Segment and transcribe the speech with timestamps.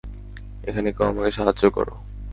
[0.63, 1.93] এখানে কেউ আমাকে সাহায্য করো!